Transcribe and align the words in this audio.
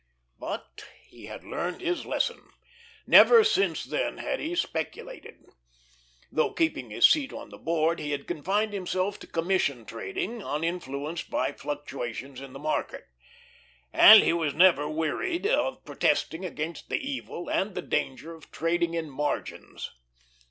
But 0.39 0.83
he 1.09 1.27
had 1.27 1.43
learned 1.43 1.81
his 1.81 2.07
lesson. 2.07 2.49
Never 3.05 3.43
since 3.43 3.85
then 3.85 4.17
had 4.17 4.39
he 4.39 4.55
speculated. 4.55 5.45
Though 6.31 6.53
keeping 6.53 6.89
his 6.89 7.07
seat 7.07 7.31
on 7.31 7.49
the 7.51 7.59
Board, 7.59 7.99
he 7.99 8.09
had 8.09 8.25
confined 8.25 8.73
himself 8.73 9.19
to 9.19 9.27
commission 9.27 9.85
trading, 9.85 10.41
uninfluenced 10.43 11.29
by 11.29 11.51
fluctuations 11.51 12.41
in 12.41 12.53
the 12.53 12.57
market. 12.57 13.05
And 13.93 14.23
he 14.23 14.33
was 14.33 14.55
never 14.55 14.89
wearied 14.89 15.45
of 15.45 15.85
protesting 15.85 16.43
against 16.45 16.89
the 16.89 16.97
evil 16.97 17.47
and 17.47 17.75
the 17.75 17.83
danger 17.83 18.33
of 18.33 18.49
trading 18.51 18.95
in 18.95 19.07
margins. 19.07 19.91